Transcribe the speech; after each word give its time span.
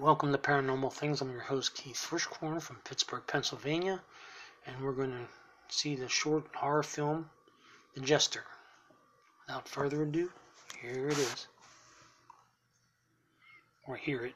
Welcome 0.00 0.30
to 0.30 0.38
Paranormal 0.38 0.92
Things. 0.92 1.20
I'm 1.20 1.32
your 1.32 1.40
host 1.40 1.74
Keith 1.74 1.96
Frischkorn 1.96 2.62
from 2.62 2.76
Pittsburgh, 2.84 3.24
Pennsylvania, 3.26 4.00
and 4.64 4.80
we're 4.80 4.92
going 4.92 5.10
to 5.10 5.26
see 5.76 5.96
the 5.96 6.08
short 6.08 6.44
horror 6.54 6.84
film, 6.84 7.28
The 7.96 8.00
Jester. 8.02 8.44
Without 9.44 9.68
further 9.68 10.04
ado, 10.04 10.30
here 10.80 11.08
it 11.08 11.18
is. 11.18 11.48
Or 13.88 13.96
hear 13.96 14.24
it. 14.24 14.34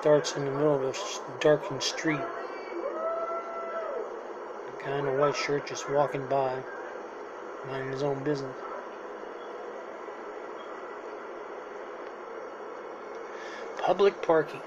Starts 0.00 0.34
in 0.34 0.46
the 0.46 0.50
middle 0.50 0.76
of 0.76 0.96
a 0.96 1.40
darkened 1.40 1.82
street. 1.82 2.20
A 4.66 4.82
guy 4.82 4.98
in 4.98 5.04
a 5.04 5.14
white 5.14 5.36
shirt 5.36 5.66
just 5.66 5.90
walking 5.90 6.26
by, 6.26 6.64
minding 7.68 7.92
his 7.92 8.02
own 8.02 8.24
business. 8.24 8.56
Public 13.76 14.22
parking. 14.22 14.62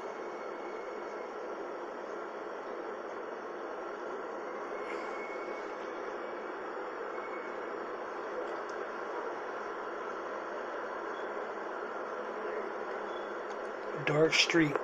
Dark 14.06 14.34
street. 14.36 14.76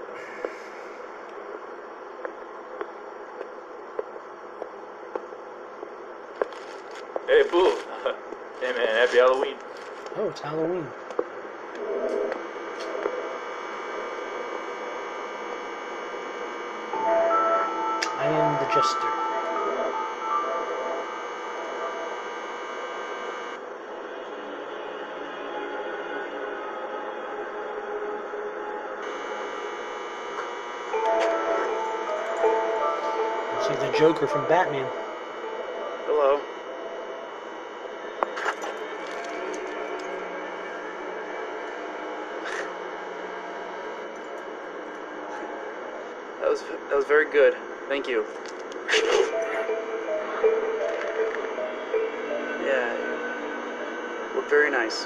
Hey, 7.28 7.44
Boo. 7.52 7.72
hey, 8.60 8.74
man, 8.74 8.88
happy 8.88 9.18
Halloween. 9.18 9.56
Oh, 10.16 10.30
it's 10.30 10.42
Halloween. 10.42 10.88
I 18.18 18.26
am 18.28 18.60
the 18.60 18.66
Jester. 18.74 19.29
Looks 33.70 33.84
like 33.84 33.92
the 33.92 34.00
Joker 34.00 34.26
from 34.26 34.48
Batman. 34.48 34.88
Hello. 36.08 36.42
That 46.42 46.50
was 46.50 46.64
that 46.90 46.96
was 46.96 47.06
very 47.06 47.30
good. 47.30 47.56
Thank 47.88 48.08
you. 48.08 48.26
Yeah. 52.66 52.90
Look 54.36 54.50
very 54.50 54.72
nice. 54.72 55.06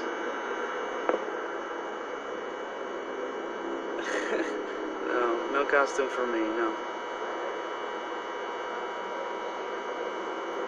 no, 5.06 5.50
no 5.52 5.66
costume 5.70 6.08
for 6.08 6.26
me. 6.26 6.38
No. 6.38 6.93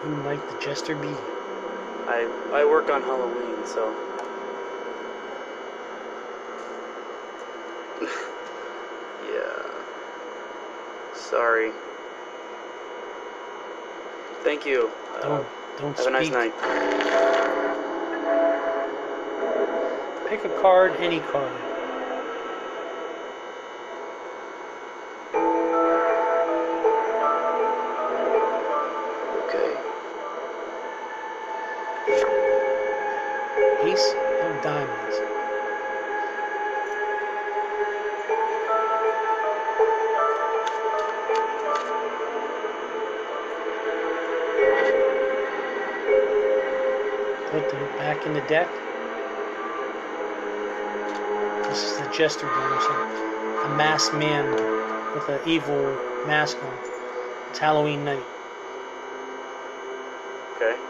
Might 0.07 0.47
the 0.47 0.55
Jester 0.63 0.95
be? 0.95 1.09
I 2.07 2.29
I 2.53 2.63
work 2.63 2.89
on 2.89 3.01
Halloween, 3.01 3.65
so. 3.65 3.93
yeah. 9.33 9.65
Sorry. 11.13 11.71
Thank 14.43 14.65
you. 14.65 14.89
Uh, 15.15 15.21
Don't 15.21 15.47
don't 15.77 15.97
have 15.97 16.07
a 16.07 16.11
nice 16.11 16.29
night. 16.29 16.53
Pick 20.29 20.45
a 20.45 20.61
card, 20.61 20.93
any 20.99 21.19
card. 21.19 21.51
Put 47.57 47.71
them 47.71 47.97
back 47.97 48.23
in 48.27 48.33
the 48.35 48.41
deck. 48.41 48.69
This 51.67 51.83
is 51.83 51.97
the 51.97 52.07
Jester 52.15 52.45
game, 52.45 52.79
so 52.81 53.63
a 53.65 53.75
masked 53.75 54.13
man 54.13 54.45
with 55.15 55.27
an 55.27 55.39
evil 55.49 55.97
mask 56.27 56.55
on. 56.63 56.77
It's 57.49 57.57
Halloween 57.57 58.05
night. 58.05 58.23
Okay. 60.55 60.86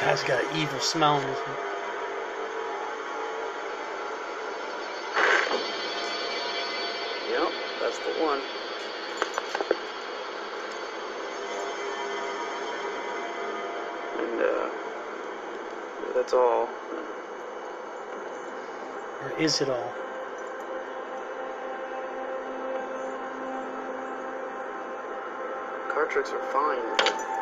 Guy's 0.00 0.22
got 0.22 0.44
an 0.44 0.56
evil 0.56 0.78
smile 0.78 1.20
in 1.20 1.26
his 1.26 1.38
Yep, 7.28 7.52
that's 7.80 7.98
the 7.98 8.10
one. 8.22 8.40
And 14.18 14.40
uh, 14.40 14.70
that's 16.14 16.32
all. 16.32 16.68
Or 19.24 19.30
is 19.36 19.60
it 19.60 19.68
all? 19.68 19.92
Card 25.88 26.08
tricks 26.10 26.30
are 26.32 26.52
fine. 26.52 27.37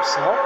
Himself? 0.00 0.36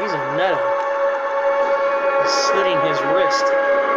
He's 0.00 0.12
a 0.12 0.22
nutter. 0.38 0.62
He's 2.22 2.32
slitting 2.46 2.78
his 2.86 3.00
wrist. 3.10 3.87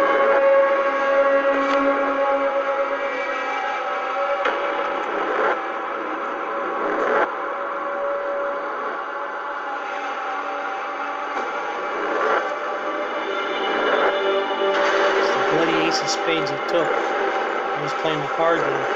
ace 15.92 16.02
of 16.02 16.10
spades 16.10 16.50
he 16.50 16.60
took. 16.60 17.04
He 17.74 17.80
was 17.82 17.94
playing 17.94 18.22
the 18.22 18.28
card 18.28 18.64
game. 18.64 18.88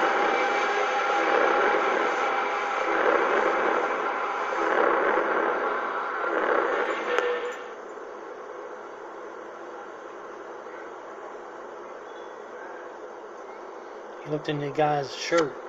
He 14.19 14.31
looked 14.31 14.49
into 14.49 14.67
the 14.67 14.73
guy's 14.73 15.15
shirt. 15.15 15.66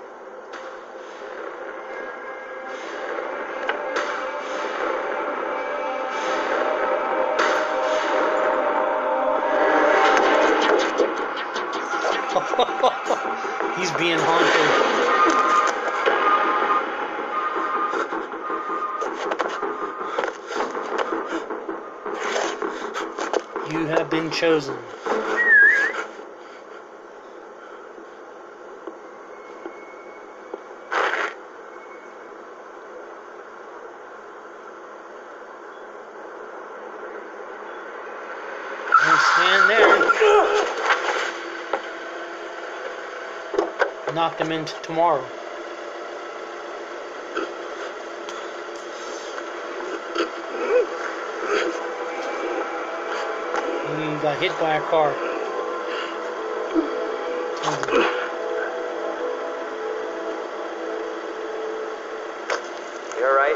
You 23.78 23.86
have 23.86 24.10
been 24.10 24.32
chosen. 24.32 24.76
Don't 39.06 39.22
stand 39.22 39.70
there. 39.70 40.00
Knock 44.16 44.40
them 44.40 44.52
into 44.52 44.74
tomorrow. 44.82 45.24
You 53.98 54.17
got 54.28 54.42
hit 54.42 54.60
by 54.60 54.76
a 54.76 54.82
car. 54.82 55.14
You 63.16 63.26
alright? 63.26 63.56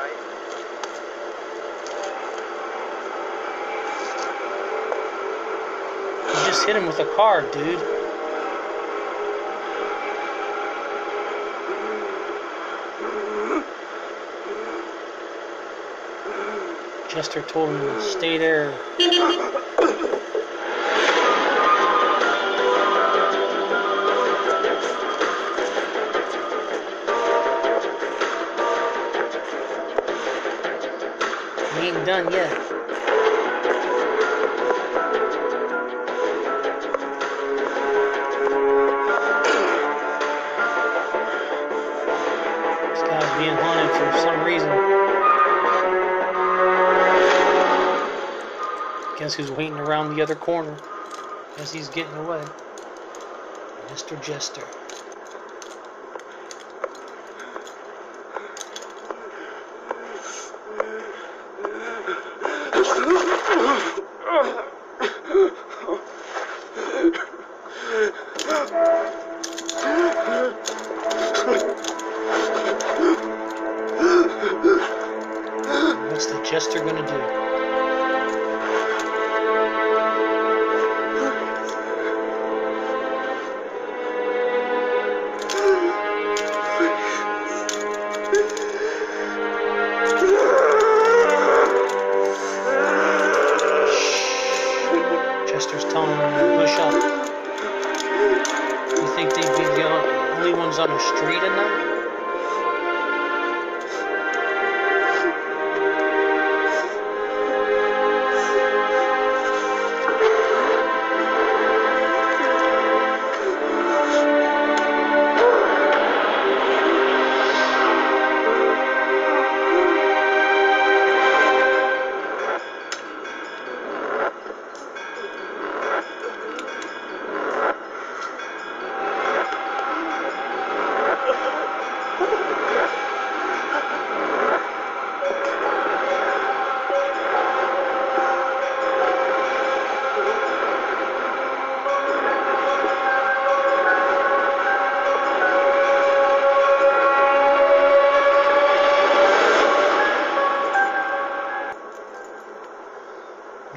You 6.30 6.46
just 6.46 6.66
hit 6.66 6.78
him 6.78 6.86
with 6.86 7.00
a 7.00 7.06
car, 7.18 7.42
dude. 7.52 7.80
Jester 17.10 17.42
told 17.42 17.72
him 17.72 17.82
to 17.82 18.02
stay 18.02 18.38
there. 18.38 18.74
He 31.82 31.88
ain't 31.88 32.06
done 32.06 32.32
yet. 32.32 32.52
This 42.88 43.02
guy's 43.02 43.32
being 43.40 43.58
haunted 43.58 43.92
for 43.98 44.12
some 44.22 44.44
reason. 44.46 44.70
Guess 49.18 49.34
who's 49.34 49.50
waiting 49.50 49.80
around 49.80 50.16
the 50.16 50.22
other 50.22 50.36
corner? 50.36 50.78
Guess 51.58 51.72
he's 51.72 51.90
getting 51.90 52.14
away. 52.14 52.44
Mr. 53.92 54.22
Jester. 54.22 54.68
What's 76.74 76.86
the 76.86 77.02
Jester 77.02 77.11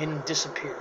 Him 0.05 0.21
disappear. 0.27 0.77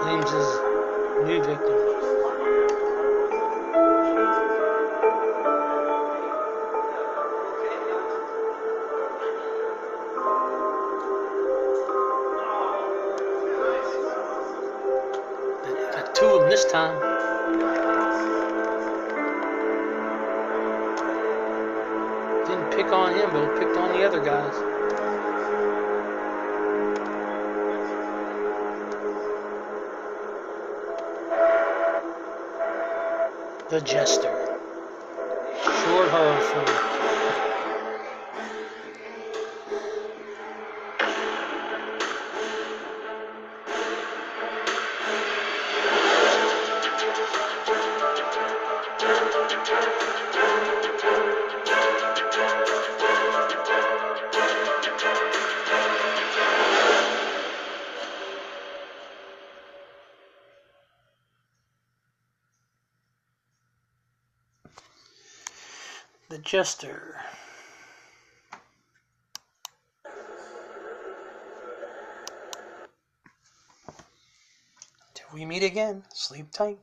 Claims 0.00 0.32
new 1.24 1.44
victim. 1.44 1.89
Pick 22.90 22.98
on 22.98 23.14
him, 23.14 23.30
but 23.30 23.44
it 23.44 23.60
picked 23.60 23.76
on 23.76 23.92
the 23.92 24.04
other 24.04 24.18
guys. 24.20 24.54
The 33.70 33.80
Jester. 33.80 34.58
Short 35.62 36.08
horror 36.10 36.40
film. 36.40 37.19
The 66.30 66.38
Jester. 66.38 67.16
Till 75.12 75.26
we 75.34 75.44
meet 75.44 75.64
again, 75.64 76.04
sleep 76.14 76.52
tight. 76.52 76.78